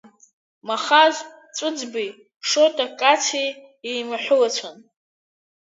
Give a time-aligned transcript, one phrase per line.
[0.67, 1.15] Махаз
[1.55, 2.09] Ҵәыӡбеи
[2.49, 3.51] Шоҭа Кациеи
[3.89, 4.77] еимаҳәылацәан.